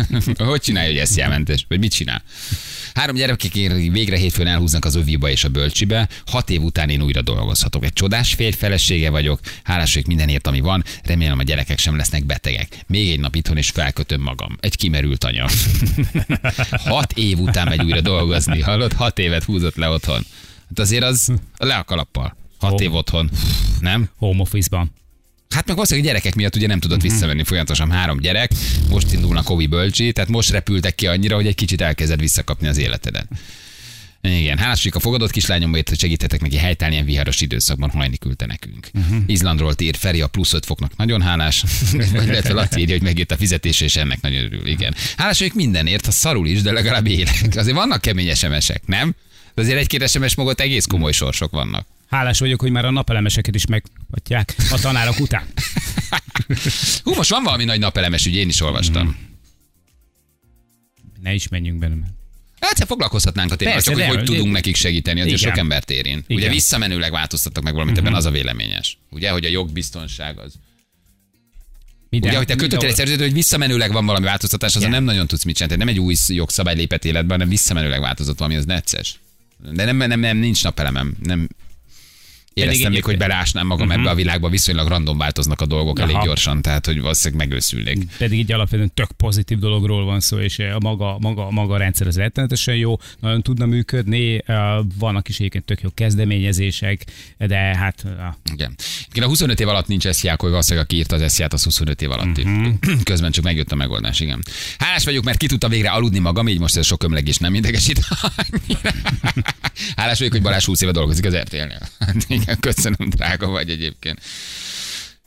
hogy 0.36 0.60
csinálja, 0.60 0.88
hogy 0.88 0.98
eszjelmentes? 0.98 1.64
Vagy 1.68 1.78
mit 1.78 1.92
csinál? 1.92 2.22
Három 2.94 3.16
gyerekek 3.16 3.52
végre 3.92 4.16
hétfőn 4.16 4.46
elhúznak 4.46 4.84
az 4.84 4.94
öviba 4.94 5.30
és 5.30 5.44
a 5.44 5.48
bölcsibe. 5.48 6.08
Hat 6.26 6.50
év 6.50 6.62
után 6.62 6.88
én 6.88 7.02
újra 7.02 7.22
dolgozhatok. 7.22 7.84
Egy 7.84 7.92
csodás 7.92 8.34
férj 8.34 8.56
felesége 8.56 9.10
vagyok. 9.10 9.40
Hálás 9.62 9.92
vagyok 9.92 10.08
mindenért, 10.08 10.46
ami 10.46 10.60
van. 10.60 10.84
Remélem 11.04 11.38
a 11.38 11.42
gyerekek 11.42 11.78
sem 11.78 11.96
lesznek 11.96 12.24
betegek. 12.24 12.84
Még 12.86 13.10
egy 13.10 13.20
nap 13.20 13.34
itthon 13.34 13.56
és 13.56 13.70
felkötöm 13.70 14.20
magam. 14.20 14.56
Egy 14.60 14.76
kimerült 14.76 15.24
anya. 15.24 15.46
Hat 16.84 17.12
év 17.12 17.38
után 17.38 17.68
megy 17.68 17.82
újra 17.82 18.00
dolgozni. 18.00 18.60
Hallod? 18.60 18.92
Hat 18.92 19.18
évet 19.18 19.44
húzott 19.44 19.76
le 19.76 19.88
otthon. 19.88 20.26
Hát 20.68 20.78
azért 20.78 21.04
az 21.04 21.32
le 21.56 21.74
a 21.74 21.84
kalappal. 21.84 22.36
Hat 22.58 22.80
Ó. 22.80 22.82
év 22.82 22.94
otthon. 22.94 23.30
Nem? 23.80 24.08
Home 24.16 24.40
office-ban. 24.40 24.92
Hát 25.52 25.66
meg 25.66 25.74
valószínűleg 25.74 26.08
a 26.08 26.12
gyerekek 26.12 26.34
miatt 26.34 26.56
ugye 26.56 26.66
nem 26.66 26.80
tudott 26.80 27.00
visszavenni 27.00 27.44
folyamatosan 27.44 27.90
három 27.90 28.20
gyerek, 28.20 28.50
most 28.88 29.12
indulnak 29.12 29.44
Kovi 29.44 29.66
bölcsi, 29.66 30.12
tehát 30.12 30.30
most 30.30 30.50
repültek 30.50 30.94
ki 30.94 31.06
annyira, 31.06 31.34
hogy 31.34 31.46
egy 31.46 31.54
kicsit 31.54 31.80
elkezded 31.80 32.20
visszakapni 32.20 32.68
az 32.68 32.78
életedet. 32.78 33.26
Igen, 34.22 34.58
hálás 34.58 34.78
vagyok 34.82 34.94
a 34.96 35.00
fogadott 35.00 35.30
kislányomért, 35.30 35.88
hogy 35.88 35.98
segítettek 35.98 36.40
neki 36.40 36.56
helytállni 36.56 36.94
ilyen 36.94 37.06
viharos 37.06 37.40
időszakban, 37.40 37.90
hajni 37.90 38.16
küldte 38.16 38.46
nekünk. 38.46 38.88
Uh-huh. 38.94 39.22
Izlandról 39.26 39.74
ír 39.78 39.96
Feri 39.96 40.20
a 40.20 40.26
plusz 40.26 40.52
5 40.52 40.64
foknak 40.64 40.96
nagyon 40.96 41.22
hálás, 41.22 41.64
vagy 41.92 42.26
illetve 42.26 42.52
Laci 42.52 42.80
írja, 42.80 42.94
hogy 42.94 43.02
megírt 43.02 43.32
a 43.32 43.36
fizetése, 43.36 43.84
és 43.84 43.96
ennek 43.96 44.20
nagyon 44.20 44.44
örül. 44.44 44.66
Igen. 44.66 44.94
Hálás 45.16 45.38
vagyok 45.38 45.54
mindenért, 45.54 46.04
ha 46.04 46.10
szarul 46.10 46.46
is, 46.46 46.62
de 46.62 46.72
legalább 46.72 47.06
élek. 47.06 47.48
Azért 47.56 47.76
vannak 47.76 48.00
kemény 48.00 48.34
SMS-ek, 48.34 48.82
nem? 48.86 49.14
De 49.54 49.62
azért 49.62 49.78
egy-két 49.78 50.08
SMS 50.08 50.34
mögött 50.34 50.60
egész 50.60 50.86
komoly 50.86 51.12
sorsok 51.12 51.50
vannak. 51.50 51.86
Hálás 52.10 52.38
vagyok, 52.38 52.60
hogy 52.60 52.70
már 52.70 52.84
a 52.84 52.90
napelemeseket 52.90 53.54
is 53.54 53.66
meghatják 54.12 54.54
a 54.70 54.78
tanárok 54.80 55.20
után. 55.20 55.46
Hú, 57.02 57.14
most 57.14 57.30
van 57.30 57.42
valami 57.42 57.64
nagy 57.64 57.78
napelemes 57.78 58.26
ügy, 58.26 58.34
én 58.34 58.48
is 58.48 58.60
olvastam. 58.60 59.16
Ne 61.22 61.34
is 61.34 61.48
menjünk 61.48 61.78
bele. 61.78 61.94
mert- 61.94 62.12
Hát 62.60 62.84
foglalkozhatnánk 62.86 63.52
a 63.52 63.56
témával, 63.56 63.80
csak 63.80 63.94
hogy 63.94 64.02
de- 64.02 64.08
hogy 64.08 64.18
de- 64.18 64.24
tudunk 64.24 64.52
nekik 64.52 64.76
segíteni, 64.76 65.20
azért 65.20 65.38
Igen. 65.38 65.50
sok 65.50 65.58
embert 65.58 65.90
érint. 65.90 66.24
Ugye 66.28 66.38
Igen. 66.38 66.50
visszamenőleg 66.52 67.10
változtattak 67.10 67.62
meg 67.62 67.72
valamit, 67.72 67.98
ebben 67.98 68.14
az 68.14 68.24
a 68.24 68.30
véleményes. 68.30 68.98
Ugye, 69.10 69.30
hogy 69.30 69.44
a 69.44 69.48
jogbiztonság 69.48 70.38
az. 70.38 70.54
Minden, 72.08 72.28
Ugye, 72.30 72.38
hogy 72.38 72.46
te 72.46 72.54
kötöttél 72.54 72.88
egy 72.88 72.94
szerződést, 72.94 73.24
hogy 73.26 73.36
visszamenőleg 73.36 73.92
van 73.92 74.06
valami 74.06 74.24
változtatás, 74.24 74.76
azon 74.76 74.88
Igen. 74.88 75.02
nem 75.02 75.14
nagyon 75.14 75.26
tudsz 75.26 75.44
mit 75.44 75.56
csinálni. 75.56 75.76
Nem 75.84 75.88
egy 75.88 75.98
új 76.00 76.14
jogszabály 76.28 76.74
lépett 76.74 77.04
életben, 77.04 77.30
hanem 77.30 77.48
visszamenőleg 77.48 78.00
változott 78.00 78.38
valami, 78.38 78.56
az 78.56 78.64
necces. 78.64 79.20
De 79.72 79.84
nem, 79.84 79.96
nem, 79.96 80.20
nem 80.20 80.36
nincs 80.36 80.64
napelemem. 80.64 81.14
Nem, 81.22 81.48
Éreztem 82.54 82.92
még, 82.92 83.04
hogy 83.04 83.16
belásnám 83.16 83.66
magam 83.66 83.86
uh-huh. 83.86 84.02
ebbe 84.02 84.10
a 84.10 84.14
világba, 84.14 84.48
viszonylag 84.48 84.88
random 84.88 85.18
változnak 85.18 85.60
a 85.60 85.66
dolgok 85.66 85.98
Aha. 85.98 86.08
elég 86.08 86.22
gyorsan, 86.24 86.62
tehát 86.62 86.86
hogy 86.86 87.00
valószínűleg 87.00 87.48
megőszülnék. 87.48 88.06
Pedig 88.18 88.38
így 88.38 88.52
alapvetően 88.52 88.94
tök 88.94 89.12
pozitív 89.12 89.58
dologról 89.58 90.04
van 90.04 90.20
szó, 90.20 90.38
és 90.38 90.58
a 90.58 90.78
maga, 90.80 91.16
maga, 91.20 91.50
maga 91.50 91.74
a 91.74 91.76
rendszer 91.76 92.06
az 92.06 92.16
rettenetesen 92.16 92.76
jó, 92.76 92.96
nagyon 93.20 93.42
tudna 93.42 93.66
működni, 93.66 94.42
vannak 94.98 95.28
is 95.28 95.38
egyébként 95.38 95.64
tök 95.64 95.80
jó 95.80 95.88
kezdeményezések, 95.94 97.04
de 97.38 97.56
hát 97.56 98.04
Igen. 98.52 98.74
Igen, 99.10 99.24
a 99.24 99.26
25 99.26 99.60
év 99.60 99.68
alatt 99.68 99.86
nincs 99.86 100.06
esziák, 100.06 100.40
hogy 100.40 100.50
valószínűleg 100.50 100.84
aki 100.84 100.96
írta 100.96 101.14
az 101.14 101.22
esziát, 101.22 101.52
az 101.52 101.64
25 101.64 102.02
év 102.02 102.10
alatt. 102.10 102.38
Uh-huh. 102.38 102.74
Közben 103.02 103.30
csak 103.30 103.44
megjött 103.44 103.72
a 103.72 103.74
megoldás, 103.74 104.20
igen. 104.20 104.42
Hálás 104.78 105.04
vagyok, 105.04 105.24
mert 105.24 105.38
ki 105.38 105.46
tudtam 105.46 105.70
végre 105.70 105.90
aludni 105.90 106.18
magam, 106.18 106.48
így 106.48 106.58
most 106.58 106.76
ez 106.76 106.86
sok 106.86 107.02
ömlegés 107.02 107.36
nem 107.36 107.54
idegesít. 107.54 108.00
Hálás 109.96 110.18
vagyok, 110.18 110.32
hogy 110.32 110.42
Balázs 110.42 110.64
20 110.64 110.80
éve 110.80 110.92
dolgozik 110.92 111.24
az 111.24 111.36
RTL-nél. 111.36 111.88
Igen, 112.42 112.60
köszönöm, 112.60 113.08
drága 113.08 113.46
vagy 113.46 113.70
egyébként. 113.70 114.20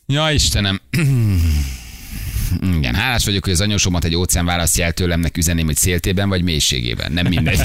Ja, 0.05 0.31
Istenem. 0.31 0.81
Igen, 2.61 2.95
hálás 2.95 3.25
vagyok, 3.25 3.43
hogy 3.43 3.53
az 3.53 3.61
anyósomat 3.61 4.03
egy 4.03 4.15
óceán 4.15 4.45
választja 4.45 4.85
el 4.85 4.91
tőlemnek 4.91 5.37
üzenném, 5.37 5.65
hogy 5.65 5.75
széltében 5.75 6.29
vagy 6.29 6.41
mélységében. 6.41 7.11
Nem 7.11 7.27
mindegy. 7.27 7.59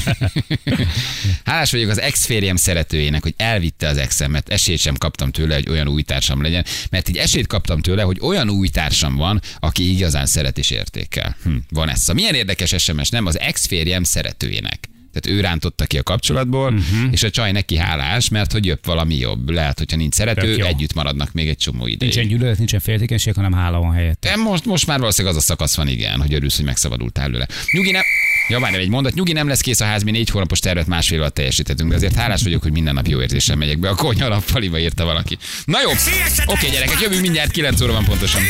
hálás 1.45 1.71
vagyok 1.71 1.91
az 1.91 2.01
ex-férjem 2.01 2.57
szeretőjének, 2.57 3.23
hogy 3.23 3.35
elvitte 3.37 3.89
az 3.89 3.97
exemet. 3.97 4.49
Esélyt 4.49 4.79
sem 4.79 4.97
kaptam 4.97 5.31
tőle, 5.31 5.55
hogy 5.55 5.69
olyan 5.69 5.89
új 5.89 6.03
társam 6.03 6.43
legyen, 6.43 6.65
mert 6.91 7.09
így 7.09 7.17
esélyt 7.17 7.47
kaptam 7.47 7.81
tőle, 7.81 8.03
hogy 8.03 8.19
olyan 8.21 8.51
új 8.51 8.69
társam 8.69 9.17
van, 9.17 9.41
aki 9.61 9.91
igazán 9.91 10.27
szeret 10.27 10.59
és 10.59 10.71
értékel. 10.71 11.37
Hm, 11.43 11.57
van 11.71 11.89
ez. 11.89 12.07
Milyen 12.07 12.35
érdekes 12.35 12.75
SMS, 12.79 13.09
nem? 13.09 13.27
Az 13.27 13.39
ex-férjem 13.39 14.03
szeretőjének. 14.03 14.90
Tehát 15.13 15.39
ő 15.39 15.41
rántotta 15.41 15.85
ki 15.85 15.99
a 15.99 16.03
kapcsolatból, 16.03 16.73
uh-huh. 16.73 17.13
és 17.13 17.23
a 17.23 17.31
csaj 17.31 17.53
neki 17.53 17.77
hálás, 17.77 18.29
mert 18.29 18.53
hogy 18.53 18.67
jött 18.67 18.85
valami 18.85 19.17
jobb. 19.17 19.51
Lehet, 19.51 19.79
hogyha 19.79 19.97
nincs 19.97 20.15
szerető, 20.15 20.57
Tök 20.57 20.67
együtt 20.67 20.95
maradnak 20.95 21.33
még 21.33 21.49
egy 21.49 21.57
csomó 21.57 21.87
ideig. 21.87 22.01
nincsen 22.01 22.27
gyűlölet, 22.27 22.59
nincsen 22.59 22.81
féltékenység, 22.81 23.35
hanem 23.35 23.53
hála 23.53 23.79
van 23.79 23.93
helyett. 23.93 24.21
De 24.21 24.37
most, 24.37 24.65
most 24.65 24.87
már 24.87 24.99
valószínűleg 24.99 25.37
az 25.37 25.43
a 25.43 25.47
szakasz 25.47 25.77
van, 25.77 25.89
igen, 25.89 26.21
hogy 26.21 26.35
örülsz, 26.35 26.57
hogy 26.57 26.65
megszabadultál 26.65 27.25
előle. 27.25 27.47
Nyugi, 27.73 27.91
nem, 27.91 28.03
Ja, 28.51 28.61
várj, 28.61 28.77
egy 28.77 28.89
mondat. 28.89 29.15
Nyugi 29.15 29.33
nem 29.33 29.49
lesz 29.49 29.61
kész 29.61 29.81
a 29.81 29.85
ház, 29.85 30.03
mi 30.03 30.11
négy 30.11 30.31
hónapos 30.31 30.59
tervet 30.59 30.87
másfél 30.87 31.19
alatt 31.19 31.35
teljesítettünk, 31.35 31.91
de 31.91 31.97
azért 31.97 32.15
hálás 32.15 32.43
vagyok, 32.43 32.63
hogy 32.63 32.73
minden 32.73 32.95
nap 32.95 33.07
jó 33.07 33.21
érzéssel 33.21 33.57
megyek 33.57 33.79
be 33.79 33.89
a 33.89 33.95
konyha 33.95 34.29
nappaliba, 34.29 34.79
írta 34.79 35.05
valaki. 35.05 35.39
Na 35.65 35.79
jó, 35.83 35.91
oké 36.47 36.69
gyerekek, 36.71 37.01
jövünk 37.01 37.21
mindjárt 37.21 37.51
9 37.51 37.81
óra 37.81 37.93
van 37.93 38.05
pontosan. 38.05 38.43